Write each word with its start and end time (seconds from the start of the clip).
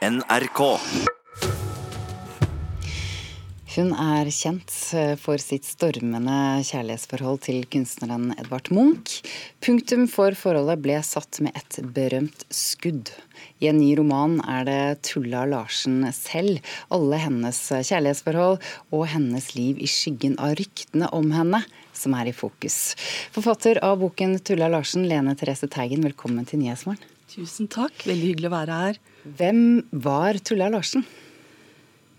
NRK. 0.00 0.60
Hun 3.74 3.90
er 3.92 4.30
kjent 4.32 4.72
eh, 4.96 5.12
for 5.20 5.36
sitt 5.36 5.66
stormende 5.68 6.62
kjærlighetsforhold 6.64 7.42
til 7.44 7.66
kunstneren 7.68 8.30
Edvard 8.40 8.70
Munch. 8.72 9.18
Punktum 9.60 10.06
for 10.08 10.32
forholdet 10.40 10.80
ble 10.80 10.96
satt 11.04 11.42
med 11.44 11.52
et 11.60 11.78
berømt 11.92 12.46
skudd. 12.48 13.12
I 13.60 13.68
en 13.68 13.82
ny 13.82 13.92
roman 14.00 14.40
er 14.48 14.64
det 14.70 14.80
Tulla 15.10 15.44
Larsen 15.52 16.00
selv, 16.16 16.64
alle 16.88 17.20
hennes 17.20 17.60
kjærlighetsforhold 17.68 18.56
og 18.96 19.06
hennes 19.12 19.52
liv 19.52 19.84
i 19.84 19.92
skyggen 19.98 20.40
av 20.40 20.56
ryktene 20.64 21.12
om 21.12 21.28
henne, 21.36 21.60
som 21.92 22.16
er 22.16 22.32
i 22.32 22.36
fokus. 22.40 22.96
Forfatter 23.36 23.84
av 23.84 24.00
boken 24.00 24.38
Tulla 24.40 24.72
Larsen, 24.72 25.04
Lene 25.12 25.36
Therese 25.36 25.68
Teigen, 25.68 26.08
velkommen 26.08 26.48
til 26.48 26.64
Nyhetsmorgen. 26.64 27.19
Tusen 27.30 27.68
takk, 27.70 27.94
veldig 28.08 28.32
hyggelig 28.32 28.48
å 28.48 28.56
være 28.56 28.76
her. 28.84 28.96
Hvem 29.38 29.60
var 30.02 30.38
Tulla 30.42 30.66
Larsen? 30.72 31.04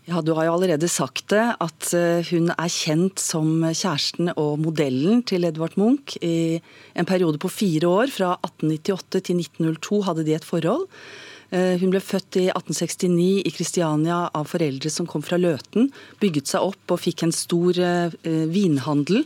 Ja, 0.08 0.22
Du 0.22 0.32
har 0.34 0.48
jo 0.48 0.54
allerede 0.56 0.88
sagt 0.88 1.28
det, 1.34 1.44
at 1.60 1.90
eh, 1.94 2.24
hun 2.32 2.50
er 2.56 2.72
kjent 2.72 3.20
som 3.20 3.60
kjæresten 3.68 4.32
og 4.34 4.62
modellen 4.64 5.20
til 5.28 5.44
Edvard 5.46 5.76
Munch. 5.78 6.16
I 6.24 6.62
en 6.96 7.10
periode 7.10 7.42
på 7.44 7.52
fire 7.52 7.92
år, 7.92 8.08
fra 8.08 8.38
1898 8.40 9.22
til 9.28 9.44
1902, 9.44 10.02
hadde 10.08 10.26
de 10.26 10.38
et 10.40 10.48
forhold. 10.48 10.88
Eh, 11.52 11.76
hun 11.82 11.92
ble 11.94 12.02
født 12.04 12.40
i 12.42 12.46
1869 12.50 13.44
i 13.46 13.54
Kristiania 13.56 14.24
av 14.34 14.48
foreldre 14.52 14.92
som 14.94 15.10
kom 15.10 15.24
fra 15.26 15.40
Løten. 15.40 15.92
Bygget 16.24 16.54
seg 16.54 16.72
opp 16.72 16.96
og 16.96 17.04
fikk 17.04 17.26
en 17.28 17.36
stor 17.36 17.80
eh, 17.80 18.16
vinhandel. 18.52 19.26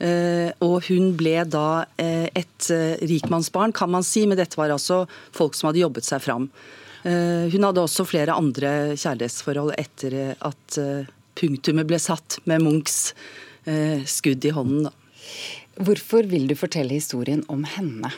Og 0.00 0.86
hun 0.86 1.10
ble 1.12 1.42
da 1.44 1.84
et 2.00 2.68
rikmannsbarn, 3.04 3.74
kan 3.76 3.90
man 3.92 4.00
si, 4.00 4.22
men 4.24 4.38
dette 4.40 4.56
var 4.56 4.72
altså 4.72 5.02
folk 5.36 5.52
som 5.52 5.68
hadde 5.68 5.82
jobbet 5.82 6.06
seg 6.08 6.22
fram. 6.24 6.46
Eh, 7.02 7.48
hun 7.52 7.64
hadde 7.64 7.80
også 7.80 8.04
flere 8.04 8.36
andre 8.36 8.92
kjærlighetsforhold 8.92 9.72
etter 9.80 10.16
at 10.36 10.80
eh, 10.80 11.08
punktumet 11.38 11.88
ble 11.88 12.00
satt 12.02 12.36
med 12.50 12.60
Munchs 12.64 13.14
eh, 13.64 14.04
skudd 14.04 14.44
i 14.44 14.52
hånden. 14.52 14.90
Hvorfor 15.80 16.28
vil 16.28 16.50
du 16.50 16.56
fortelle 16.58 16.98
historien 16.98 17.40
om 17.48 17.64
henne? 17.64 18.12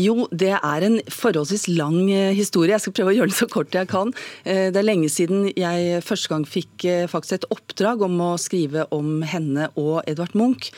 Jo, 0.00 0.26
det 0.30 0.52
er 0.56 0.86
en 0.86 0.98
forholdsvis 1.12 1.68
lang 1.72 2.08
historie. 2.36 2.74
Jeg 2.74 2.84
skal 2.84 2.96
prøve 2.98 3.12
å 3.12 3.16
gjøre 3.18 3.32
den 3.32 3.38
så 3.40 3.48
kort 3.50 3.76
jeg 3.76 3.90
kan. 3.90 4.14
Det 4.44 4.76
er 4.76 4.86
lenge 4.86 5.10
siden 5.12 5.48
jeg 5.52 6.00
første 6.06 6.32
gang 6.32 6.46
fikk 6.48 6.86
faktisk 7.10 7.40
et 7.40 7.50
oppdrag 7.54 8.02
om 8.06 8.18
å 8.24 8.32
skrive 8.40 8.86
om 8.94 9.20
henne 9.26 9.70
og 9.80 10.02
Edvard 10.10 10.36
Munch. 10.38 10.70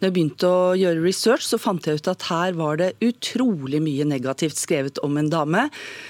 Når 0.00 0.08
jeg 0.08 0.14
begynte 0.16 0.48
å 0.48 0.76
gjøre 0.80 1.02
research, 1.04 1.44
så 1.44 1.58
fant 1.60 1.84
jeg 1.84 2.00
ut 2.00 2.08
at 2.08 2.22
her 2.30 2.54
var 2.56 2.78
det 2.80 2.94
utrolig 3.04 3.82
mye 3.84 4.06
negativt 4.08 4.56
skrevet 4.56 4.96
om 5.04 5.18
en 5.20 5.28
dame, 5.28 5.66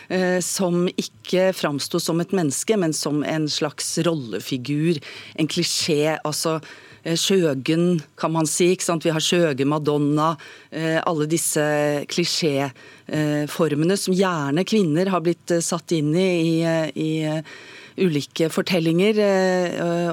eh, 0.06 0.38
som 0.46 0.84
ikke 0.86 1.48
framsto 1.58 1.98
som 1.98 2.22
et 2.22 2.30
menneske, 2.30 2.78
men 2.78 2.94
som 2.94 3.24
en 3.26 3.48
slags 3.50 3.96
rollefigur, 4.06 5.02
en 5.34 5.50
klisjé. 5.50 6.20
altså 6.22 6.60
eh, 6.60 6.70
Skjøgen, 7.04 8.00
kan 8.20 8.32
man 8.34 8.48
si. 8.50 8.74
Vi 8.76 9.12
har 9.14 9.24
Skjøge, 9.24 9.64
Madonna. 9.64 10.34
Eh, 10.70 10.98
alle 11.00 11.26
disse 11.30 11.64
klisjéformene 12.10 13.96
som 13.96 14.16
gjerne 14.16 14.66
kvinner 14.68 15.10
har 15.12 15.24
blitt 15.24 15.56
satt 15.64 15.92
inn 15.96 16.12
i 16.14 16.28
i, 16.60 16.60
i 16.94 17.10
ulike 18.00 18.50
fortellinger. 18.52 19.18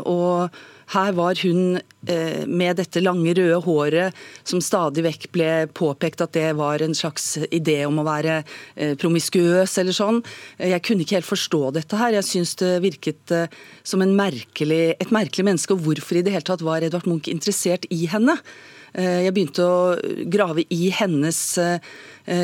Og 0.08 0.50
her 0.94 1.16
var 1.18 1.36
hun 1.44 1.80
eh, 2.08 2.46
med 2.48 2.78
dette 2.80 3.02
lange, 3.04 3.34
røde 3.36 3.60
håret 3.66 4.20
som 4.48 4.62
stadig 4.64 5.04
vekk 5.04 5.28
ble 5.36 5.50
påpekt 5.76 6.24
at 6.24 6.36
det 6.38 6.54
var 6.60 6.84
en 6.84 6.96
slags 6.96 7.34
idé 7.52 7.82
om 7.88 8.00
å 8.00 8.06
være 8.08 8.38
eh, 8.40 8.94
promiskuøs 9.00 9.78
eller 9.82 9.98
sånn. 9.98 10.22
Jeg 10.62 10.84
kunne 10.88 11.04
ikke 11.04 11.20
helt 11.20 11.28
forstå 11.28 11.62
dette 11.80 12.00
her. 12.00 12.16
Jeg 12.16 12.30
syns 12.30 12.56
det 12.62 12.72
virket 12.86 13.36
eh, 13.36 13.52
som 13.84 14.06
merkelig, 14.08 14.96
et 14.96 15.12
merkelig 15.12 15.50
menneske. 15.50 15.76
Og 15.76 15.84
hvorfor 15.90 16.20
i 16.20 16.24
det 16.24 16.38
hele 16.38 16.48
tatt 16.48 16.64
var 16.64 16.86
Edvard 16.86 17.10
Munch 17.10 17.28
interessert 17.32 17.88
i 17.92 18.06
henne? 18.08 18.40
Jeg 18.98 19.30
begynte 19.36 19.62
å 19.62 19.82
grave 20.32 20.64
i 20.74 20.88
hennes 20.96 21.38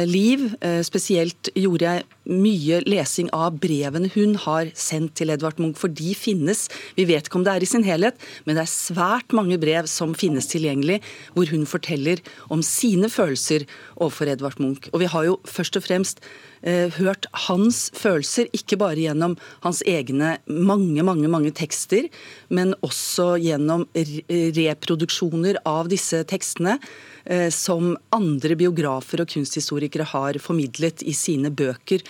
liv. 0.07 0.49
Spesielt 0.85 1.49
gjorde 1.59 1.89
jeg 1.89 2.05
mye 2.29 2.79
lesing 2.87 3.29
av 3.35 3.57
brevene 3.61 4.09
hun 4.13 4.37
har 4.39 4.69
sendt 4.79 5.17
til 5.19 5.33
Edvard 5.33 5.59
Munch, 5.59 5.79
for 5.81 5.91
de 5.91 6.13
finnes. 6.15 6.65
Vi 6.95 7.05
vet 7.09 7.27
ikke 7.27 7.41
om 7.41 7.45
det 7.45 7.55
er 7.55 7.65
i 7.65 7.69
sin 7.69 7.85
helhet, 7.87 8.19
men 8.45 8.55
det 8.55 8.63
er 8.63 8.71
svært 8.71 9.35
mange 9.35 9.59
brev 9.61 9.89
som 9.91 10.15
finnes 10.17 10.47
tilgjengelig, 10.51 11.01
hvor 11.35 11.51
hun 11.51 11.67
forteller 11.69 12.23
om 12.53 12.63
sine 12.65 13.11
følelser 13.11 13.67
overfor 13.97 14.31
Edvard 14.31 14.59
Munch. 14.63 14.89
Og 14.93 15.03
vi 15.03 15.11
har 15.11 15.27
jo 15.27 15.37
først 15.49 15.79
og 15.79 15.85
fremst 15.87 16.23
eh, 16.61 16.87
hørt 16.95 17.27
hans 17.47 17.89
følelser, 17.97 18.47
ikke 18.55 18.79
bare 18.79 19.01
gjennom 19.03 19.35
hans 19.65 19.83
egne 19.87 20.37
mange, 20.47 21.03
mange, 21.03 21.27
mange 21.31 21.51
tekster, 21.55 22.07
men 22.47 22.75
også 22.85 23.33
gjennom 23.43 23.87
reproduksjoner 23.93 25.59
av 25.67 25.91
disse 25.91 26.23
tekstene 26.29 26.77
eh, 27.25 27.49
som 27.51 27.97
andre 28.15 28.55
biografer 28.59 29.25
og 29.25 29.31
kunsthistorikere 29.33 29.72
har 30.13 30.39
formidlet 30.41 31.03
i 31.03 31.13
sine 31.13 31.51
bøker 31.51 32.03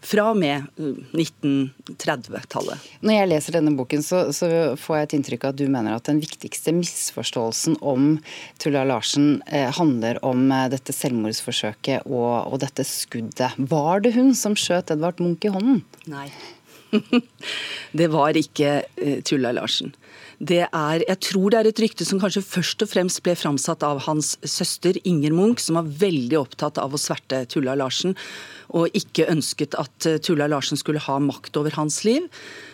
fra 0.00 0.30
og 0.32 0.38
med 0.40 0.64
1930-tallet. 1.12 2.80
Uh, 2.80 3.00
Når 3.04 3.16
jeg 3.16 3.30
leser 3.30 3.56
denne 3.58 3.74
boken, 3.76 4.04
så, 4.04 4.22
så, 4.36 4.48
får 4.80 4.96
jeg 4.96 5.08
et 5.08 5.16
inntrykk 5.18 5.44
av 5.44 5.52
at 5.52 5.60
du 5.60 5.66
mener 5.68 5.96
at 5.96 6.08
den 6.08 6.22
viktigste 6.22 6.72
misforståelsen 6.76 7.76
om 7.84 8.14
Tulla 8.62 8.86
Larsen 8.88 9.42
eh, 9.46 9.68
handler 9.76 10.22
om 10.26 10.48
eh, 10.48 10.68
dette 10.72 10.94
selvmordsforsøket 10.96 12.08
og, 12.08 12.32
og, 12.48 12.56
dette 12.64 12.86
skuddet. 12.88 13.58
Var 13.58 14.06
det 14.06 14.14
hun 14.16 14.32
som 14.36 14.56
skjøt 14.58 14.94
Edvard 14.94 15.20
Munch 15.20 15.44
i 15.44 15.52
hånden? 15.52 15.82
Nei. 16.10 16.28
det 17.98 18.08
var 18.12 18.38
ikke 18.40 18.80
eh, 18.96 19.20
Tulla 19.26 19.52
Larsen. 19.56 19.92
Det 20.40 20.62
er, 20.64 21.02
jeg 21.04 21.20
tror 21.20 21.52
det 21.52 21.58
er 21.58 21.68
et 21.68 21.80
rykte 21.82 22.06
som 22.08 22.20
kanskje 22.22 22.40
først 22.40 22.80
og 22.80 22.88
fremst 22.88 23.20
ble 23.26 23.34
framsatt 23.36 23.84
av 23.84 24.00
hans 24.06 24.38
søster 24.40 24.96
Inger 25.04 25.34
Munch, 25.36 25.60
som 25.60 25.76
var 25.76 25.90
veldig 26.00 26.38
opptatt 26.40 26.80
av 26.80 26.96
å 26.96 27.00
sverte 27.00 27.42
Tulla 27.52 27.76
Larsen 27.76 28.16
og 28.72 28.96
ikke 28.96 29.28
ønsket 29.28 29.76
at 29.76 30.08
eh, 30.08 30.16
Tulla 30.22 30.48
Larsen 30.48 30.80
skulle 30.80 31.02
ha 31.04 31.18
makt 31.20 31.60
over 31.60 31.74
hans 31.76 32.00
liv. 32.06 32.24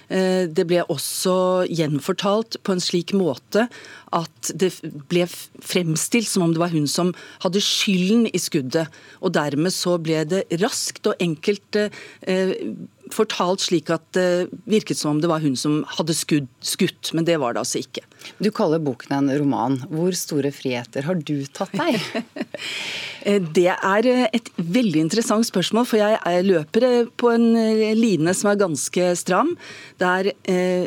Eh, 0.07 0.47
det 0.47 0.67
ble 0.71 0.85
også 0.93 1.67
gjenfortalt 1.67 2.61
på 2.63 2.77
en 2.77 2.83
slik 2.83 3.15
måte 3.17 3.67
at 4.15 4.53
det 4.55 4.71
ble 5.11 5.27
fremstilt 5.27 6.31
som 6.31 6.47
om 6.47 6.55
det 6.55 6.63
var 6.63 6.75
hun 6.75 6.87
som 6.91 7.15
hadde 7.43 7.65
skylden 7.65 8.29
i 8.31 8.43
skuddet. 8.43 8.93
Og 9.19 9.35
dermed 9.35 9.75
så 9.75 9.97
ble 9.99 10.23
det 10.29 10.45
raskt 10.63 11.11
og 11.11 11.19
enkelt 11.25 11.83
eh, 11.83 12.55
fortalt 13.15 13.63
slik 13.65 13.91
at 13.95 14.05
det 14.17 14.49
virket 14.69 14.99
som 14.99 15.15
om 15.15 15.23
det 15.23 15.31
var 15.31 15.43
hun 15.45 15.57
som 15.59 15.81
hadde 15.97 16.17
skudd, 16.17 16.49
skutt, 16.65 17.13
men 17.17 17.27
det 17.29 17.39
var 17.43 17.55
det 17.55 17.63
altså 17.63 17.83
ikke. 17.83 18.05
Du 18.43 18.51
kaller 18.55 18.83
boken 18.83 19.15
en 19.17 19.33
roman. 19.39 19.79
Hvor 19.91 20.15
store 20.19 20.53
friheter 20.55 21.07
har 21.07 21.21
du 21.21 21.39
tatt 21.57 21.77
deg? 21.77 22.01
Eh, 23.27 23.43
det 23.43 23.73
er 23.75 24.07
eh, 24.07 24.21
et 24.37 24.53
veldig 24.55 25.01
interessant 25.03 25.43
spørsmål, 25.49 25.87
for 25.91 25.99
jeg 25.99 26.45
løper 26.47 26.85
eh, 26.87 27.09
på 27.19 27.33
en 27.33 27.49
line 27.99 28.35
som 28.39 28.53
er 28.53 28.61
ganske 28.61 29.09
stram. 29.19 29.51
Det 29.99 30.13
er 30.13 30.87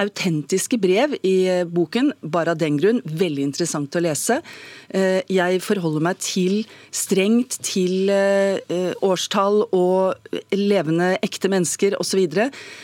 autentiske 0.00 0.78
brev 0.80 1.14
i 1.22 1.34
eh, 1.50 1.64
boken, 1.68 2.12
bare 2.22 2.54
av 2.54 2.60
den 2.60 2.78
grunn. 2.80 3.00
Veldig 3.06 3.44
interessant 3.48 3.96
å 3.96 4.02
lese. 4.02 4.40
Eh, 4.88 5.20
jeg 5.32 5.62
forholder 5.64 6.04
meg 6.08 6.20
til 6.24 6.62
strengt 6.94 7.58
til 7.66 8.10
eh, 8.12 8.92
årstall 9.06 9.62
og 9.70 10.30
levende, 10.54 11.14
ekte 11.24 11.50
mennesker 11.52 11.98
osv. 12.00 12.24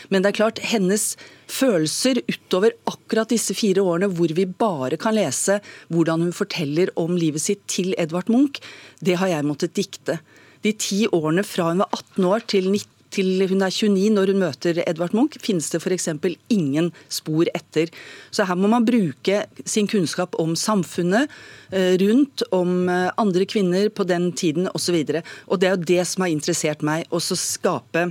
Men 0.09 0.23
det 0.23 0.31
er 0.31 0.39
klart, 0.39 0.63
hennes 0.73 1.13
følelser 1.53 2.21
utover 2.29 2.73
akkurat 2.89 3.33
disse 3.33 3.55
fire 3.57 3.83
årene 3.83 4.09
hvor 4.15 4.31
vi 4.33 4.47
bare 4.47 4.97
kan 5.01 5.15
lese 5.17 5.59
hvordan 5.93 6.23
hun 6.25 6.35
forteller 6.35 6.93
om 6.99 7.17
livet 7.19 7.43
sitt 7.43 7.65
til 7.69 7.91
Edvard 8.01 8.31
Munch, 8.31 8.61
det 9.03 9.19
har 9.21 9.29
jeg 9.29 9.47
måttet 9.47 9.75
dikte. 9.77 10.21
De 10.63 10.71
ti 10.79 11.03
årene 11.11 11.43
fra 11.43 11.71
hun 11.71 11.83
var 11.83 11.91
18 11.91 12.27
år 12.29 12.45
til 12.47 12.69
19 12.71 12.92
til 13.13 13.45
hun 13.49 13.63
er 13.65 13.73
29 13.73 14.09
når 14.15 14.31
hun 14.33 14.41
møter 14.41 14.81
Edvard 14.85 15.13
Munch, 15.15 15.37
finnes 15.43 15.69
det 15.71 15.81
f.eks. 15.81 16.09
ingen 16.53 16.91
spor 17.11 17.49
etter. 17.53 17.91
Så 18.33 18.47
her 18.49 18.59
må 18.59 18.71
man 18.71 18.87
bruke 18.87 19.43
sin 19.65 19.89
kunnskap 19.91 20.35
om 20.41 20.55
samfunnet 20.59 21.31
eh, 21.71 21.95
rundt, 22.01 22.45
om 22.51 22.89
eh, 22.89 23.09
andre 23.21 23.47
kvinner 23.49 23.89
på 23.89 24.07
den 24.09 24.31
tiden 24.31 24.69
osv. 24.73 24.99
Og, 25.03 25.15
så 25.15 25.23
og 25.47 25.61
det 25.61 25.69
er 25.69 25.75
jo 25.77 25.89
det 25.93 26.03
som 26.09 26.25
har 26.25 26.33
interessert 26.33 26.85
meg. 26.85 27.07
å 27.13 27.21
skape 27.21 28.07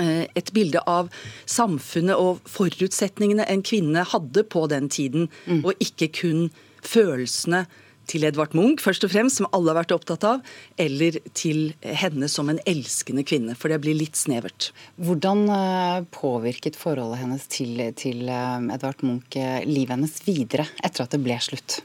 eh, 0.00 0.24
et 0.34 0.52
bilde 0.56 0.82
av 0.86 1.10
samfunnet 1.44 2.16
og 2.16 2.44
forutsetningene 2.50 3.46
en 3.48 3.64
kvinne 3.66 4.06
hadde 4.06 4.46
på 4.48 4.66
den 4.72 4.88
tiden, 4.92 5.28
mm. 5.46 5.64
og 5.64 5.74
ikke 5.82 6.12
kun 6.22 6.48
følelsene 6.86 7.66
til 8.10 8.26
Edvard 8.28 8.54
Munch, 8.56 8.82
først 8.84 9.06
og 9.06 9.12
fremst, 9.12 9.40
som 9.40 9.48
alle 9.56 9.72
har 9.72 9.80
vært 9.80 9.94
opptatt 9.96 10.26
av, 10.26 10.44
eller 10.80 11.18
til 11.36 11.74
henne 11.82 12.30
som 12.32 12.50
en 12.52 12.60
elskende 12.68 13.24
kvinne, 13.26 13.56
for 13.58 13.72
det 13.72 13.80
blir 13.84 13.98
litt 13.98 14.18
snevert. 14.18 14.70
Hvordan 15.02 15.44
eh, 15.52 16.06
påvirket 16.14 16.78
forholdet 16.78 17.22
hennes 17.24 17.50
til, 17.52 17.82
til 17.98 18.26
eh, 18.30 18.70
Edvard 18.76 19.04
Munch 19.06 19.38
eh, 19.40 19.60
livet 19.68 19.96
hennes 19.96 20.16
videre 20.26 20.68
etter 20.84 21.06
at 21.06 21.14
det 21.14 21.22
ble 21.24 21.38
slutt? 21.42 21.80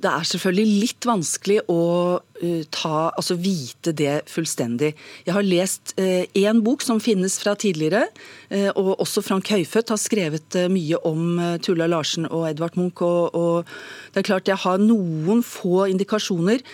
Det 0.00 0.08
er 0.08 0.24
selvfølgelig 0.24 0.80
litt 0.80 1.06
vanskelig 1.08 1.58
å 1.68 1.80
uh, 2.16 2.62
ta, 2.72 3.10
altså 3.10 3.36
vite 3.40 3.92
det 3.96 4.22
fullstendig. 4.32 4.94
Jeg 5.26 5.34
har 5.36 5.44
lest 5.44 5.92
én 6.00 6.56
uh, 6.56 6.62
bok 6.64 6.84
som 6.84 7.02
finnes 7.04 7.36
fra 7.42 7.52
tidligere, 7.60 8.06
uh, 8.48 8.70
og 8.80 8.94
også 9.04 9.24
Frank 9.26 9.50
Høyfødt 9.52 9.92
har 9.92 10.00
skrevet 10.00 10.56
mye 10.72 11.00
om 11.08 11.36
Tulla 11.64 11.90
Larsen 11.90 12.30
og 12.30 12.46
Edvard 12.48 12.78
Munch. 12.80 13.02
Og, 13.04 13.36
og, 13.36 13.68
det 14.14 14.22
er 14.22 14.28
klart 14.30 14.48
jeg 14.48 14.62
har 14.64 14.80
noen 14.80 15.44
få 15.44 15.84
indikasjoner. 15.92 16.64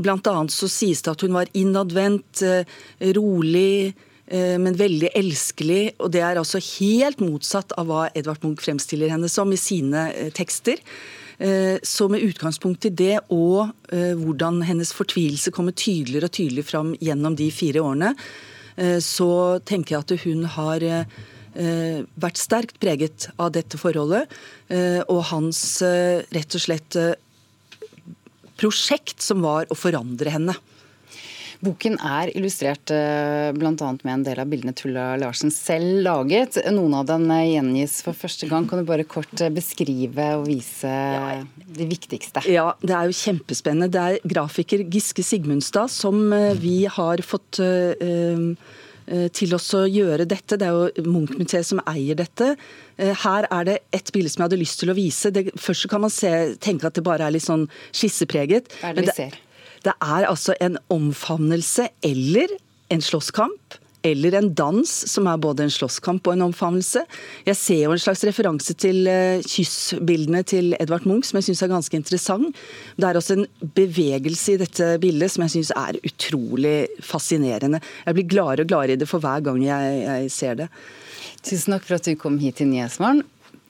Blant 0.00 0.28
annet 0.30 0.52
så 0.54 0.68
sies 0.70 1.02
det 1.04 1.12
at 1.12 1.22
hun 1.24 1.34
var 1.36 1.50
innadvendt, 1.56 2.42
rolig 3.16 3.92
men 4.30 4.76
veldig 4.78 5.10
elskelig. 5.18 5.96
Og 6.00 6.12
det 6.14 6.22
er 6.24 6.40
altså 6.40 6.60
helt 6.78 7.20
motsatt 7.24 7.74
av 7.80 7.88
hva 7.90 8.04
Edvard 8.16 8.44
Munch 8.44 8.62
fremstiller 8.64 9.12
henne 9.12 9.28
som 9.32 9.50
i 9.52 9.60
sine 9.60 10.06
tekster. 10.36 10.80
Eh, 11.40 11.78
så 11.82 12.08
med 12.08 12.20
utgangspunkt 12.20 12.84
i 12.84 12.92
det 12.92 13.14
og 13.32 13.70
eh, 13.88 14.12
hvordan 14.18 14.60
hennes 14.68 14.90
fortvilelse 14.92 15.52
kommer 15.56 15.72
tydeligere 15.72 16.28
og 16.28 16.34
tydeligere 16.36 16.68
fram 16.68 16.90
gjennom 17.00 17.36
de 17.38 17.46
fire 17.54 17.80
årene, 17.80 18.10
eh, 18.76 18.98
så 19.00 19.30
tenker 19.64 19.96
jeg 19.96 20.04
at 20.04 20.26
hun 20.26 20.48
har 20.58 20.88
vært 21.50 22.38
sterkt 22.38 22.76
preget 22.78 23.24
av 23.42 23.48
dette 23.50 23.74
forholdet. 23.74 24.30
Og 25.10 25.18
hans 25.32 25.58
rett 25.82 26.54
og 26.54 26.62
slett 26.62 26.94
prosjekt 28.54 29.18
som 29.26 29.42
var 29.42 29.66
å 29.66 29.74
forandre 29.74 30.30
henne. 30.30 30.54
Boken 31.60 31.98
er 32.00 32.30
illustrert 32.32 32.88
eh, 32.94 33.50
bl.a. 33.52 33.74
med 33.76 34.12
en 34.14 34.22
del 34.24 34.38
av 34.40 34.48
bildene 34.48 34.72
Tulla 34.76 35.12
Larsen 35.20 35.52
selv 35.52 36.00
laget. 36.06 36.56
Noen 36.72 36.94
av 36.96 37.08
dem 37.10 37.26
eh, 37.34 37.50
gjengis 37.52 37.98
for 38.06 38.16
første 38.16 38.48
gang. 38.48 38.64
Kan 38.68 38.80
du 38.80 38.88
bare 38.88 39.04
kort 39.04 39.34
eh, 39.44 39.52
beskrive 39.52 40.30
og 40.38 40.46
vise 40.48 40.88
ja. 40.88 41.42
det 41.76 41.88
viktigste? 41.90 42.46
Ja, 42.48 42.70
det 42.80 42.94
er 42.96 43.10
jo 43.10 43.18
kjempespennende. 43.18 43.90
Det 43.92 44.04
er 44.06 44.32
grafiker 44.32 44.86
Giske 44.88 45.24
Sigmundstad 45.26 45.92
som 45.92 46.32
vi 46.60 46.86
har 46.88 47.20
fått 47.26 47.60
til 49.36 49.52
oss 49.56 49.68
å 49.76 49.82
gjøre 49.84 50.24
dette. 50.28 50.56
Det 50.56 50.64
er 50.64 50.72
jo 50.72 51.04
Munch-museet 51.10 51.66
som 51.66 51.82
eier 51.90 52.16
dette. 52.16 52.54
Her 52.96 53.48
er 53.50 53.68
det 53.68 53.76
et 53.96 54.12
bilde 54.14 54.32
som 54.32 54.44
jeg 54.44 54.48
hadde 54.48 54.62
lyst 54.62 54.80
til 54.80 54.92
å 54.92 54.96
vise. 54.96 55.32
Det, 55.34 55.48
først 55.60 55.90
kan 55.92 56.04
man 56.06 56.14
se, 56.14 56.32
tenke 56.62 56.88
at 56.88 56.96
det 56.96 57.04
bare 57.04 57.28
er 57.28 57.36
litt 57.36 57.44
sånn 57.44 57.68
skissepreget. 57.90 58.72
Hva 58.80 58.94
er 58.94 59.00
det 59.00 59.08
vi 59.10 59.16
ser? 59.18 59.40
Det 59.86 59.94
er 59.96 60.26
altså 60.28 60.56
en 60.60 60.78
omfavnelse 60.92 61.88
eller 62.04 62.52
en 62.92 63.02
slåsskamp. 63.02 63.78
Eller 64.02 64.32
en 64.32 64.46
dans, 64.56 64.90
som 65.12 65.26
er 65.28 65.40
både 65.40 65.66
en 65.66 65.72
slåsskamp 65.72 66.24
og 66.24 66.32
en 66.32 66.46
omfavnelse. 66.46 67.02
Jeg 67.44 67.56
ser 67.60 67.82
jo 67.82 67.92
en 67.92 68.00
slags 68.00 68.22
referanse 68.24 68.72
til 68.80 69.04
uh, 69.04 69.42
kyssbildene 69.44 70.40
til 70.48 70.72
Edvard 70.80 71.04
Munch, 71.04 71.28
som 71.28 71.36
jeg 71.36 71.50
syns 71.50 71.60
er 71.66 71.72
ganske 71.74 72.00
interessant. 72.00 72.62
Det 72.96 73.08
er 73.08 73.20
også 73.20 73.36
en 73.36 73.44
bevegelse 73.76 74.54
i 74.54 74.62
dette 74.62 74.88
bildet 75.02 75.34
som 75.34 75.44
jeg 75.44 75.52
syns 75.58 75.74
er 75.76 76.00
utrolig 76.00 76.78
fascinerende. 77.04 77.82
Jeg 78.06 78.16
blir 78.16 78.30
gladere 78.32 78.64
og 78.64 78.72
gladere 78.72 78.96
i 78.96 79.02
det 79.02 79.10
for 79.10 79.20
hver 79.20 79.44
gang 79.44 79.60
jeg, 79.66 80.00
jeg 80.06 80.32
ser 80.32 80.56
det. 80.62 80.70
Tusen 81.44 81.76
takk 81.76 81.84
for 81.84 82.00
at 82.00 82.08
du 82.08 82.16
kom 82.20 82.40
hit 82.40 82.56
til 82.62 82.72
Nyhetsmorgen 82.72 83.20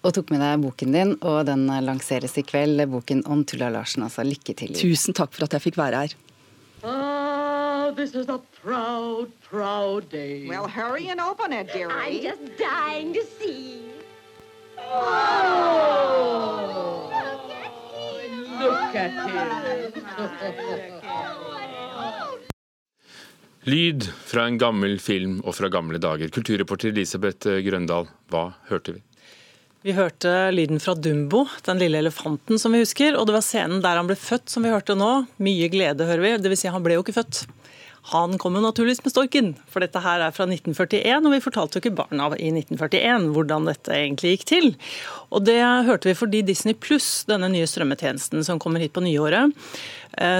og 0.02 0.14
tok 0.16 0.30
med 0.32 0.40
deg 0.40 0.62
boken 0.64 0.94
din, 0.96 1.10
og 1.20 1.46
den 1.48 1.66
lanseres 1.84 2.38
i 2.40 2.44
kveld. 2.46 2.80
Boken 2.92 3.20
om 3.28 3.44
Tulla 3.44 3.68
Larsen. 3.72 4.02
Altså, 4.06 4.24
lykke 4.24 4.54
til. 4.56 4.72
Tusen 4.76 5.16
takk 5.16 5.32
for 5.36 5.44
at 5.44 5.52
jeg 5.56 5.66
fikk 5.68 5.76
være 5.80 6.04
her. 6.04 6.14
Oh, 6.82 7.92
this 7.94 8.14
is 8.14 8.28
a 8.28 8.38
proud, 8.62 9.28
proud 9.44 10.08
day. 10.10 10.48
Well, 10.48 10.66
hurry 10.66 11.08
and 11.08 11.20
open 11.20 11.52
it, 11.52 11.72
dearie. 11.72 11.92
I'm 11.92 12.22
just 12.22 12.56
dying 12.56 13.12
to 13.12 13.20
see. 13.38 13.82
Oh! 14.78 15.90
Look 18.60 18.94
at 18.94 19.10
him. 19.10 19.50
Lyd 23.68 24.06
fra 24.24 24.46
en 24.48 24.56
gammel 24.58 24.96
film 25.00 25.40
og 25.44 25.54
fra 25.58 25.68
gamle 25.68 26.00
dager. 26.00 26.32
Kulturreporter 26.32 26.88
Elisabeth 26.94 27.60
Grøndal, 27.66 28.08
hva 28.32 28.52
hørte 28.70 28.96
vi? 28.96 29.02
Vi 29.80 29.94
hørte 29.96 30.50
lyden 30.52 30.76
fra 30.76 30.92
Dumbo, 30.92 31.46
den 31.64 31.78
lille 31.80 32.02
elefanten 32.02 32.58
som 32.60 32.74
vi 32.76 32.82
husker. 32.82 33.14
Og 33.16 33.24
det 33.24 33.32
var 33.38 33.44
scenen 33.44 33.80
der 33.80 33.96
han 33.96 34.10
ble 34.10 34.16
født 34.18 34.52
som 34.52 34.66
vi 34.66 34.72
hørte 34.74 34.92
nå. 34.98 35.08
Mye 35.40 35.70
glede, 35.72 36.04
hører 36.04 36.20
vi. 36.26 36.32
Dvs. 36.44 36.66
Si 36.66 36.72
han 36.74 36.84
ble 36.84 36.98
jo 36.98 37.04
ikke 37.04 37.16
født. 37.16 37.46
Han 38.10 38.36
kom 38.40 38.56
jo 38.56 38.62
naturligvis 38.64 39.02
med 39.04 39.12
storken, 39.12 39.48
for 39.68 39.84
dette 39.84 40.00
her 40.00 40.22
er 40.24 40.32
fra 40.32 40.46
1941, 40.48 41.20
og 41.20 41.34
vi 41.34 41.40
fortalte 41.44 41.76
jo 41.76 41.82
ikke 41.82 41.98
barna 41.98 42.30
i 42.32 42.48
1941 42.48 43.26
hvordan 43.36 43.68
dette 43.68 43.92
egentlig 43.92 44.32
gikk 44.34 44.46
til. 44.48 44.68
Og 45.28 45.44
det 45.44 45.58
hørte 45.60 46.08
vi 46.08 46.16
fordi 46.16 46.40
Disney 46.48 46.74
Pluss, 46.74 47.26
denne 47.28 47.50
nye 47.52 47.68
strømmetjenesten 47.68 48.44
som 48.46 48.60
kommer 48.62 48.80
hit 48.80 48.96
på 48.96 49.04
nyåret, 49.04 49.52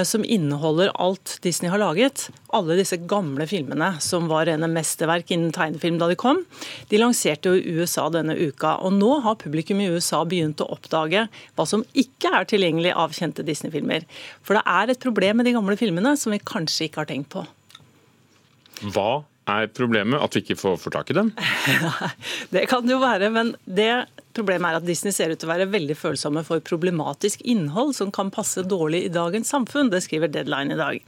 som 0.05 0.25
inneholder 0.27 0.91
alt 0.99 1.37
Disney 1.41 1.71
har 1.71 1.79
laget, 1.81 2.27
alle 2.53 2.75
disse 2.77 2.97
gamle 3.09 3.47
filmene 3.49 3.93
som 4.03 4.27
var 4.29 4.45
rene 4.49 4.67
mesterverk 4.69 5.31
innen 5.31 5.53
tegnefilm 5.55 5.97
da 6.01 6.09
de 6.11 6.17
kom, 6.19 6.43
de 6.91 6.99
lanserte 6.99 7.49
jo 7.49 7.57
i 7.57 7.77
USA 7.79 8.09
denne 8.13 8.35
uka. 8.35 8.75
Og 8.83 8.93
nå 8.97 9.13
har 9.25 9.39
publikum 9.41 9.81
i 9.81 9.87
USA 9.89 10.21
begynt 10.27 10.61
å 10.61 10.69
oppdage 10.75 11.25
hva 11.55 11.67
som 11.67 11.85
ikke 11.97 12.33
er 12.35 12.49
tilgjengelig 12.51 12.93
av 12.93 13.15
kjente 13.15 13.45
Disney-filmer. 13.47 14.05
For 14.45 14.59
det 14.59 14.65
er 14.67 14.91
et 14.91 15.01
problem 15.01 15.41
med 15.41 15.49
de 15.49 15.55
gamle 15.55 15.79
filmene 15.79 16.13
som 16.19 16.35
vi 16.35 16.43
kanskje 16.43 16.89
ikke 16.89 17.03
har 17.03 17.11
tenkt 17.11 17.31
på. 17.33 17.45
Hva 18.91 19.23
er 19.49 19.69
problemet? 19.73 20.21
At 20.21 20.35
vi 20.35 20.43
ikke 20.43 20.59
får, 20.59 20.77
får 20.81 20.95
tak 20.95 21.11
i 21.11 21.17
dem? 21.17 21.31
det 22.53 22.67
kan 22.71 22.85
det 22.85 22.95
jo 22.95 23.01
være, 23.03 23.31
men 23.33 23.55
det 23.65 23.91
Problemet 24.37 24.69
er 24.69 24.79
at 24.79 24.87
Disney 24.87 25.13
ser 25.15 25.33
ut 25.33 25.41
til 25.41 25.49
å 25.49 25.51
være 25.51 25.69
veldig 25.71 25.97
følsomme 25.99 26.43
for 26.47 26.63
problematisk 26.63 27.41
innhold 27.43 27.93
som 27.97 28.11
kan 28.15 28.31
passe 28.33 28.63
dårlig 28.63 29.03
i 29.05 29.11
dagens 29.13 29.51
samfunn. 29.51 29.91
Det 29.91 30.03
skriver 30.05 30.31
Deadline 30.31 30.75
i 30.75 30.79
dag. 30.79 31.01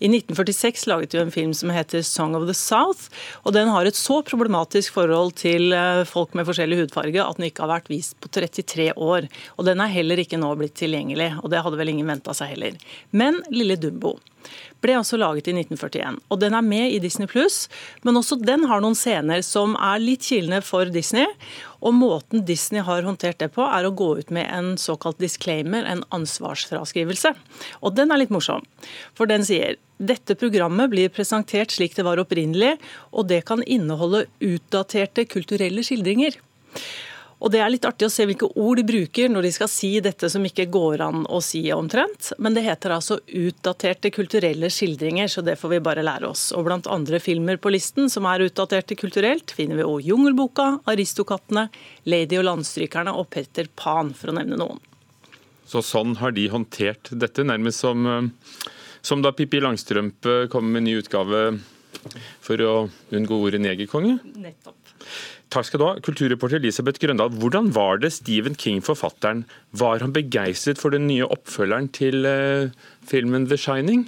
I 0.00 0.10
1946 0.10 0.86
laget 0.90 1.12
de 1.12 1.22
en 1.22 1.34
film 1.34 1.54
som 1.54 1.70
heter 1.70 2.02
'Song 2.02 2.34
of 2.34 2.46
the 2.46 2.56
South'. 2.56 3.10
og 3.44 3.52
Den 3.52 3.68
har 3.68 3.86
et 3.86 3.94
så 3.94 4.22
problematisk 4.22 4.92
forhold 4.92 5.34
til 5.34 5.72
eh, 5.72 6.04
folk 6.04 6.34
med 6.34 6.46
forskjellig 6.46 6.80
hudfarge 6.80 7.20
at 7.20 7.36
den 7.36 7.50
ikke 7.50 7.66
har 7.66 7.80
vært 7.80 7.88
vist 7.88 8.18
på 8.20 8.28
33 8.28 8.92
år. 8.96 9.28
Og 9.58 9.64
Den 9.64 9.80
er 9.80 9.86
heller 9.86 10.16
ikke 10.16 10.40
nå 10.40 10.56
blitt 10.56 10.74
tilgjengelig, 10.74 11.42
og 11.42 11.50
det 11.50 11.62
hadde 11.62 11.76
vel 11.76 11.88
ingen 11.88 12.06
venta 12.06 12.32
seg 12.32 12.56
heller. 12.56 12.72
Men 13.12 13.42
Lille 13.50 13.76
Dumbo 13.76 14.18
ble 14.82 14.96
altså 14.98 15.18
laget 15.20 15.50
i 15.50 15.54
1941. 15.54 16.18
Og 16.30 16.40
den 16.42 16.56
er 16.58 16.66
med 16.66 16.90
i 16.92 17.00
Disney 17.02 17.30
pluss, 17.30 17.68
men 18.02 18.18
også 18.18 18.40
den 18.42 18.66
har 18.70 18.82
noen 18.82 18.98
scener 18.98 19.42
som 19.46 19.76
er 19.78 20.02
litt 20.02 20.26
kilende 20.26 20.62
for 20.66 20.90
Disney. 20.92 21.28
Og 21.82 21.94
måten 21.98 22.44
Disney 22.46 22.84
har 22.86 23.02
håndtert 23.06 23.40
det 23.42 23.50
på, 23.56 23.64
er 23.66 23.86
å 23.86 23.94
gå 23.94 24.12
ut 24.20 24.30
med 24.34 24.46
en 24.54 24.74
såkalt 24.78 25.18
disclaimer, 25.22 25.84
en 25.84 26.04
ansvarsfraskrivelse. 26.14 27.34
Og 27.82 27.96
den 27.98 28.14
er 28.14 28.22
litt 28.22 28.34
morsom, 28.34 28.62
for 29.18 29.30
den 29.30 29.44
sier 29.46 29.78
dette 30.02 30.36
programmet 30.38 30.90
blir 30.90 31.12
presentert 31.14 31.74
slik 31.74 31.94
det 31.98 32.06
var 32.06 32.22
opprinnelig, 32.22 32.76
og 33.10 33.28
det 33.30 33.42
kan 33.50 33.62
inneholde 33.66 34.26
utdaterte 34.42 35.26
kulturelle 35.30 35.84
skildringer. 35.86 36.38
Og 37.42 37.50
Det 37.50 37.58
er 37.58 37.72
litt 37.72 37.86
artig 37.88 38.06
å 38.06 38.12
se 38.12 38.24
hvilke 38.28 38.46
ord 38.54 38.78
de 38.78 38.84
bruker 38.86 39.30
når 39.30 39.48
de 39.48 39.50
skal 39.56 39.70
si 39.70 39.90
dette 40.02 40.28
som 40.30 40.44
ikke 40.46 40.68
går 40.70 41.02
an 41.02 41.24
å 41.26 41.40
si 41.42 41.64
omtrent. 41.74 42.30
Men 42.38 42.54
det 42.54 42.62
heter 42.68 42.94
altså 42.94 43.18
utdaterte 43.26 44.12
kulturelle 44.14 44.70
skildringer, 44.70 45.26
så 45.26 45.42
det 45.42 45.56
får 45.58 45.72
vi 45.74 45.80
bare 45.82 46.04
lære 46.06 46.30
oss. 46.30 46.44
Og 46.54 46.68
blant 46.68 46.86
andre 46.86 47.18
filmer 47.22 47.58
på 47.58 47.72
listen 47.74 48.06
som 48.12 48.28
er 48.30 48.46
utdaterte 48.46 48.94
kulturelt, 48.98 49.50
finner 49.58 49.80
vi 49.80 49.88
òg 49.88 50.06
Jungelboka, 50.12 50.68
Aristokattene, 50.92 51.66
Lady 52.06 52.38
og 52.38 52.46
landstrykerne 52.46 53.14
og 53.18 53.26
Petter 53.34 53.66
Pan, 53.74 54.14
for 54.14 54.30
å 54.30 54.38
nevne 54.38 54.60
noen. 54.62 54.78
Så 55.66 55.82
sånn 55.86 56.14
har 56.22 56.34
de 56.36 56.46
håndtert 56.52 57.10
dette, 57.10 57.42
nærmest 57.48 57.82
som, 57.82 58.06
eh, 58.06 58.70
som 59.02 59.22
da 59.22 59.32
Pippi 59.34 59.58
Langstrømpe 59.58 60.48
kom 60.52 60.70
med 60.70 60.84
en 60.84 60.90
ny 60.90 61.00
utgave 61.02 61.42
for 62.42 62.62
å 62.62 62.74
unngå 63.10 63.38
ordet 63.42 63.62
negerkonge? 63.62 64.20
Nettopp. 64.36 64.78
Takk 65.52 65.68
skal 65.68 65.82
du 65.82 65.84
ha, 65.84 65.92
kulturreporter 66.00 66.56
Elisabeth 66.62 67.00
Grøndal. 67.02 67.34
Hvordan 67.36 67.68
var 67.76 68.00
det 68.00 68.14
Stephen 68.16 68.56
King, 68.56 68.80
forfatteren, 68.84 69.44
var 69.76 70.00
han 70.00 70.14
begeistret 70.16 70.80
for 70.80 70.94
den 70.94 71.04
nye 71.10 71.28
oppfølgeren 71.28 71.90
til 71.92 72.24
uh, 72.24 72.72
filmen 73.08 73.44
The 73.50 73.58
Shining? 73.60 74.06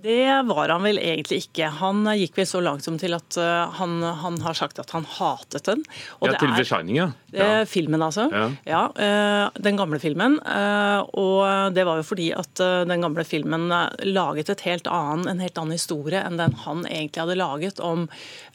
Det 0.00 0.28
var 0.48 0.70
han 0.72 0.86
vel 0.86 1.00
egentlig 1.02 1.42
ikke. 1.42 1.72
Han 1.80 2.06
gikk 2.16 2.38
vel 2.38 2.46
så 2.48 2.62
langt 2.64 2.86
som 2.86 2.96
til 3.02 3.18
at 3.18 3.36
uh, 3.40 3.66
han, 3.80 3.98
han 4.22 4.38
har 4.46 4.56
sagt 4.56 4.78
at 4.80 4.94
han 4.94 5.08
hatet 5.18 5.66
den. 5.66 5.82
Og 6.22 6.30
ja, 6.30 6.38
til 6.38 6.54
The 6.54 6.68
Shining, 6.70 7.00
ja. 7.02 7.10
Ja. 7.36 7.64
Filmen, 7.68 8.02
altså. 8.02 8.26
Ja. 8.32 8.46
ja 8.66 8.82
uh, 8.94 9.60
den 9.62 9.78
gamle 9.78 10.00
filmen. 10.02 10.38
Uh, 10.44 11.02
og 11.20 11.74
det 11.76 11.84
var 11.88 12.00
jo 12.00 12.06
fordi 12.06 12.30
at 12.36 12.60
den 12.60 13.04
gamle 13.04 13.24
filmen 13.26 13.68
laget 14.06 14.50
et 14.52 14.64
helt 14.66 14.88
annen, 14.90 15.28
en 15.30 15.42
helt 15.42 15.58
annen 15.58 15.76
historie 15.76 16.20
enn 16.24 16.38
den 16.40 16.56
han 16.64 16.84
egentlig 16.88 17.22
hadde 17.22 17.38
laget 17.38 17.80
om 17.84 18.06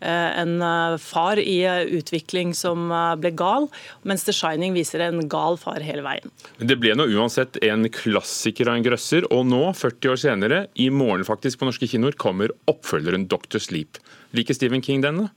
en 0.06 0.60
far 1.02 1.40
i 1.40 1.58
utvikling 1.96 2.52
som 2.58 2.90
ble 3.22 3.32
gal, 3.38 3.68
mens 4.04 4.26
The 4.28 4.36
Shining 4.36 4.76
viser 4.76 5.02
en 5.06 5.24
gal 5.32 5.58
far 5.62 5.82
hele 5.86 6.04
veien. 6.06 6.34
Det 6.60 6.78
ble 6.82 6.94
nå 6.98 7.08
uansett 7.16 7.58
en 7.66 7.88
klassiker 7.94 8.70
av 8.70 8.80
en 8.80 8.86
grøsser, 8.86 9.28
og 9.34 9.46
nå, 9.50 9.64
40 9.78 10.12
år 10.14 10.22
senere, 10.22 10.62
i 10.76 10.90
morgen 10.94 11.26
faktisk 11.28 11.62
på 11.62 11.70
norske 11.70 11.90
kinoer 11.90 12.18
kommer 12.20 12.54
oppfølgeren 12.72 13.28
Dr. 13.32 13.62
Sleep. 13.64 14.00
Liker 14.36 14.58
Stephen 14.58 14.84
King 14.84 15.04
denne? 15.06 15.30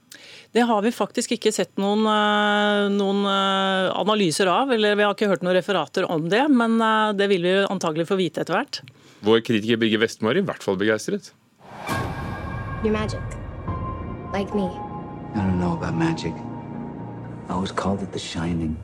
Det 0.52 0.64
har 0.64 0.81
vi 0.83 0.90
faktisk 0.95 1.35
ikke 1.37 1.52
sett 1.52 1.75
noen, 1.76 2.07
eh, 2.09 2.88
noen, 2.95 3.25
eh, 3.28 3.90
analyser 4.00 4.49
av, 4.49 4.73
eller 4.73 4.97
vi 4.97 5.05
har 5.05 5.14
ikke 5.14 5.28
hørt 5.28 5.43
noen 5.43 5.55
referater 5.55 6.09
om 6.09 6.28
det. 6.28 6.49
Men 6.49 6.81
eh, 6.81 7.12
det 7.12 7.28
vil 7.28 7.43
vi 7.43 7.67
antagelig 7.69 8.09
få 8.09 8.17
vite 8.17 8.40
etter 8.40 8.57
hvert. 8.57 8.81
Vår 9.21 9.43
kritiker 9.45 9.76
Birger 9.76 10.00
Vestmo 10.00 10.31
er 10.31 10.40
i 10.40 10.47
hvert 10.47 10.62
fall 10.62 10.76
begeistret. 10.81 11.33
You're 12.83 12.93
magic. 12.93 13.21
Like 14.33 14.55
me. 14.55 14.71
I 15.35 15.40
don't 15.45 15.61
know 15.61 15.73
about 15.73 15.95
magic. 15.95 16.33
I 17.49 17.52
always 17.52 17.73
called 17.73 18.02
it 18.02 18.12
the 18.12 18.19
shining. 18.19 18.76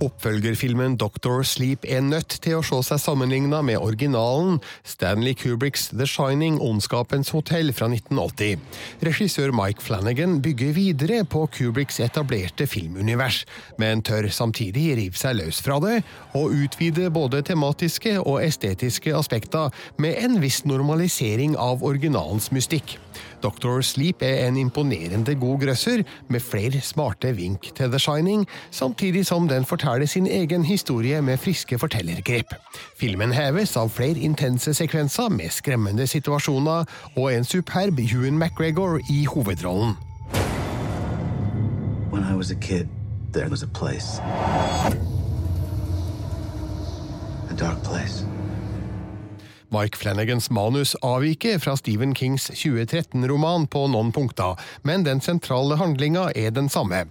Oppfølgerfilmen 0.00 0.94
Doctor 0.96 1.42
Sleep 1.44 1.84
er 1.84 2.00
nødt 2.00 2.38
til 2.40 2.56
å 2.56 2.62
se 2.64 2.78
seg 2.88 3.02
sammenligna 3.02 3.58
med 3.60 3.76
originalen 3.84 4.56
Stanley 4.80 5.34
Kubricks 5.36 5.90
The 5.92 6.06
Shining 6.08 6.56
Ondskapens 6.64 7.32
hotell 7.34 7.68
fra 7.76 7.90
1980. 7.92 8.62
Regissør 9.04 9.52
Mike 9.52 9.84
Flanagan 9.84 10.38
bygger 10.40 10.72
videre 10.78 11.20
på 11.28 11.44
Kubricks 11.52 12.00
etablerte 12.00 12.64
filmunivers, 12.70 13.42
men 13.76 14.00
tør 14.00 14.30
samtidig 14.32 14.86
rive 14.96 15.20
seg 15.20 15.36
løs 15.42 15.60
fra 15.60 15.76
det 15.84 15.98
og 16.32 16.56
utvide 16.56 17.12
både 17.12 17.42
tematiske 17.44 18.16
og 18.22 18.40
estetiske 18.46 19.12
aspekter 19.16 19.68
med 20.00 20.16
en 20.24 20.40
viss 20.40 20.62
normalisering 20.64 21.58
av 21.60 21.84
originalens 21.84 22.48
mystikk. 22.56 22.96
Doctor 23.42 23.80
Sleep 23.80 24.22
er 24.22 24.48
en 24.48 24.56
imponerende 24.56 25.34
god 25.34 25.60
grøsser, 25.60 26.02
med 26.28 26.40
flere 26.40 26.80
smarte 26.80 27.36
vink 27.36 27.74
til 27.76 27.90
The 27.90 27.98
Shining, 27.98 28.46
samtidig 28.70 29.26
som 29.26 29.48
den 29.48 29.64
forteller 29.64 30.06
sin 30.06 30.26
egen 30.26 30.64
historie 30.64 31.22
med 31.22 31.36
friske 31.38 31.78
fortellergrep. 31.78 32.54
Filmen 33.00 33.32
heves 33.32 33.76
av 33.76 33.88
flere 33.88 34.18
intense 34.18 34.74
sekvenser 34.74 35.28
med 35.28 35.50
skremmende 35.50 36.06
situasjoner 36.06 36.84
og 37.16 37.34
en 37.34 37.44
superb 37.44 37.98
Ewan 37.98 38.38
McGregor 38.38 39.00
i 39.10 39.24
hovedrollen. 39.24 39.96
When 42.12 42.24
I 42.24 42.34
was 42.34 42.50
a 42.50 42.60
kid, 42.60 42.86
there 43.32 43.48
was 43.48 43.62
a 43.62 43.68
place. 43.74 44.20
A 47.50 47.54
dark 47.58 47.82
place. 47.84 48.24
Mike 49.70 49.98
Flanagans 49.98 50.50
manus 50.50 50.96
avviker 51.06 51.58
fra 51.62 51.76
Stephen 51.78 52.14
Kings 52.14 52.48
2013-roman 52.50 53.68
på 53.70 53.84
noen 53.92 54.10
punkter, 54.12 54.58
men 54.82 55.04
den 55.06 55.22
sentrale 55.22 55.78
handlinga 55.78 56.28
er 56.34 56.50
den 56.56 56.66
samme. 56.72 57.04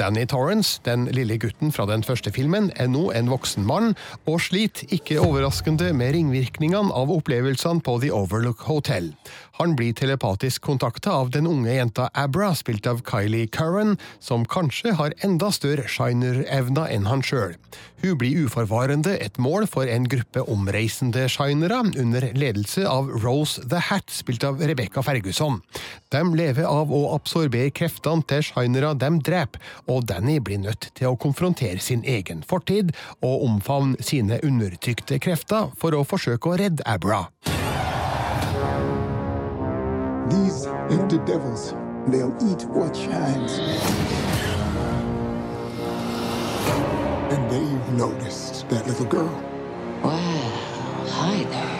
Danny 0.00 0.24
Torrance, 0.24 0.80
den 0.88 1.04
lille 1.12 1.36
gutten 1.42 1.74
fra 1.76 1.84
den 1.90 2.04
første 2.06 2.32
filmen, 2.32 2.70
er 2.76 2.88
nå 2.88 3.10
en 3.12 3.28
voksen 3.32 3.66
mann, 3.68 3.92
og 4.24 4.40
sliter 4.46 4.88
ikke 4.96 5.20
overraskende 5.20 5.92
med 5.96 6.14
ringvirkningene 6.16 6.94
av 6.96 7.12
opplevelsene 7.12 7.84
på 7.84 7.98
The 8.00 8.12
Overlook 8.16 8.64
Hotel. 8.64 9.12
Han 9.56 9.76
blir 9.76 9.94
telepatisk 9.96 10.62
kontakta 10.62 11.14
av 11.16 11.30
den 11.32 11.46
unge 11.48 11.72
jenta 11.72 12.10
Abra, 12.12 12.50
spilt 12.54 12.86
av 12.86 13.00
Kylie 13.08 13.46
Curran, 13.48 13.94
som 14.20 14.44
kanskje 14.44 14.92
har 14.98 15.14
enda 15.24 15.48
større 15.54 15.86
shiner-evner 15.88 16.92
enn 16.92 17.08
han 17.08 17.24
sjøl. 17.24 17.54
Hun 18.02 18.18
blir 18.20 18.44
uforvarende 18.44 19.14
et 19.24 19.40
mål 19.40 19.64
for 19.72 19.88
en 19.88 20.04
gruppe 20.12 20.44
omreisende 20.52 21.24
shinere 21.32 21.80
under 21.96 22.28
ledelse 22.36 22.84
av 22.84 23.08
Rose 23.24 23.64
the 23.64 23.80
Hat, 23.88 24.12
spilt 24.12 24.44
av 24.44 24.60
Rebecca 24.60 25.00
Ferguson. 25.00 25.62
De 26.12 26.20
lever 26.36 26.68
av 26.68 26.92
å 26.92 27.06
absorbere 27.16 27.72
kreftene 27.72 28.28
til 28.28 28.44
shinere 28.44 28.92
de 29.00 29.12
dreper, 29.24 29.64
og 29.88 30.04
Danny 30.12 30.36
blir 30.36 30.60
nødt 30.68 30.90
til 30.92 31.14
å 31.14 31.20
konfrontere 31.20 31.80
sin 31.80 32.04
egen 32.04 32.44
fortid 32.44 32.92
og 33.22 33.48
omfavne 33.48 34.04
sine 34.04 34.42
undertrykte 34.44 35.16
krefter 35.16 35.72
for 35.80 35.96
å 35.96 36.04
forsøke 36.04 36.52
å 36.52 36.60
redde 36.60 36.84
Abra. 36.84 37.24
These 40.30 40.66
ain't 40.90 41.08
the 41.08 41.18
devils. 41.24 41.72
They'll 42.08 42.34
eat 42.50 42.64
what 42.74 42.96
shines. 42.96 43.60
And 47.30 47.50
they've 47.50 47.88
noticed 47.94 48.68
that 48.68 48.86
little 48.88 49.06
girl. 49.06 49.30
Well, 50.02 50.50
hi 51.06 51.44
there. 51.44 51.76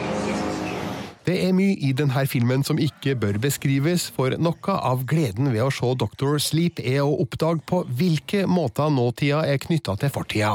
Det 1.26 1.40
er 1.42 1.50
mye 1.58 1.74
i 1.82 1.90
denne 1.90 2.22
filmen 2.30 2.62
som 2.62 2.78
ikke 2.78 3.16
bør 3.18 3.40
beskrives, 3.42 4.04
for 4.14 4.36
noe 4.38 4.76
av 4.78 5.02
gleden 5.10 5.50
ved 5.50 5.64
å 5.64 5.72
se 5.74 5.90
Doctor 5.98 6.38
Sleep 6.38 6.78
er 6.78 7.00
å 7.02 7.16
oppdage 7.24 7.66
på 7.66 7.82
hvilke 7.98 8.44
måter 8.46 8.94
nåtida 8.94 9.42
er 9.42 9.58
knytta 9.58 9.96
til 9.98 10.14
fortida. 10.14 10.52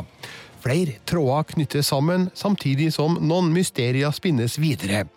Flere 0.61 0.99
tråder 1.09 1.47
knyttes 1.55 1.87
sammen, 1.89 2.27
samtidig 2.37 2.91
som 2.93 3.15
noen 3.17 3.49
mysterier 3.53 4.13
spinnes 4.13 4.59
videre. 4.61 5.07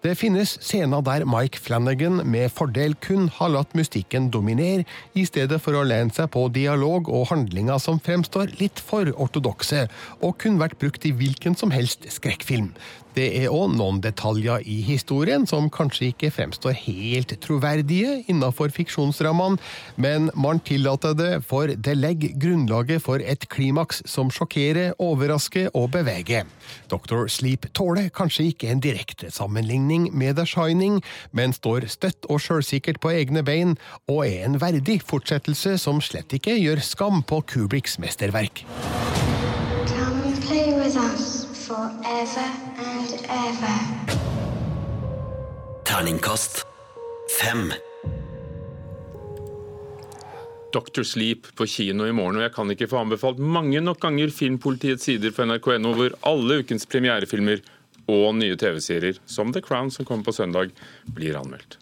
Det 0.00 0.14
finnes 0.16 0.54
scener 0.64 1.04
der 1.04 1.26
Mike 1.28 1.60
Flanagan 1.60 2.22
med 2.24 2.48
fordel 2.56 2.96
kun 3.04 3.28
har 3.36 3.52
latt 3.52 3.76
mystikken 3.76 4.30
dominere, 4.32 4.86
i 5.12 5.26
stedet 5.28 5.60
for 5.60 5.76
å 5.76 5.84
lene 5.84 6.14
seg 6.14 6.30
på 6.32 6.46
dialog 6.56 7.12
og 7.12 7.28
handlinger 7.34 7.82
som 7.84 8.00
fremstår 8.00 8.56
litt 8.62 8.80
for 8.80 9.12
ortodokse, 9.12 9.86
og 10.24 10.38
kunne 10.40 10.64
vært 10.64 10.80
brukt 10.80 11.04
i 11.04 11.12
hvilken 11.12 11.58
som 11.58 11.74
helst 11.74 12.08
skrekkfilm. 12.08 12.72
Det 13.14 13.26
er 13.38 13.52
òg 13.54 13.76
noen 13.76 14.00
detaljer 14.02 14.64
i 14.66 14.80
historien 14.82 15.44
som 15.46 15.68
kanskje 15.72 16.08
ikke 16.10 16.32
fremstår 16.34 16.74
helt 16.80 17.30
troverdige 17.44 18.16
innenfor 18.26 18.72
fiksjonsrammene, 18.74 19.60
men 19.94 20.32
man 20.34 20.58
tillater 20.66 21.14
det, 21.14 21.30
for 21.46 21.70
det 21.70 21.94
legger 21.94 22.34
grunnlaget 22.42 23.04
for 23.04 23.22
et 23.22 23.46
klimaks 23.54 24.02
som 24.10 24.32
sjokkerer, 24.34 24.96
overrasker 24.98 25.70
og 25.78 25.92
beveger. 25.94 26.48
Dr. 26.90 27.28
Sleep 27.30 27.68
tåler 27.76 28.10
kanskje 28.14 28.48
ikke 28.50 28.72
en 28.72 28.82
direkte 28.82 29.30
sammenligning 29.30 30.10
med 30.10 30.40
The 30.40 30.48
Shining, 30.50 30.98
men 31.30 31.54
står 31.54 31.86
støtt 31.94 32.26
og 32.26 32.42
sjølsikkert 32.42 32.98
på 32.98 33.14
egne 33.14 33.44
bein, 33.46 33.78
og 34.10 34.24
er 34.26 34.48
en 34.48 34.58
verdig 34.62 34.98
fortsettelse 35.06 35.78
som 35.78 36.02
slett 36.02 36.34
ikke 36.34 36.58
gjør 36.58 36.82
skam 36.82 37.22
på 37.22 37.44
Kubriks 37.54 38.00
mesterverk. 38.02 38.66
Come 39.94 40.34
play 40.42 40.74
with 40.74 40.98
us 40.98 41.43
forever 41.74 42.46
and 42.78 43.10
ever. 43.30 43.78
Terningkast 45.84 46.66
fem. 47.40 47.72
Dr. 50.72 51.02
Sleep 51.02 51.46
på 51.54 51.66
kino 51.66 52.06
i 52.06 52.12
morgen, 52.12 52.38
og 52.38 52.46
jeg 52.46 52.54
kan 52.54 52.70
ikke 52.70 52.90
få 52.90 53.00
anbefalt 53.02 53.38
mange 53.38 53.82
nok 53.82 54.00
ganger 54.02 54.30
Filmpolitiets 54.34 55.06
sider 55.06 55.34
på 55.34 55.46
nrk.no, 55.46 55.94
hvor 55.98 56.14
alle 56.30 56.60
ukens 56.62 56.86
premierefilmer 56.90 57.62
og 58.10 58.34
nye 58.38 58.58
TV-serier, 58.58 59.18
som 59.26 59.54
The 59.54 59.62
Crown 59.64 59.90
som 59.90 60.06
kommer 60.06 60.26
på 60.26 60.34
søndag, 60.36 60.74
blir 61.14 61.38
anmeldt. 61.40 61.78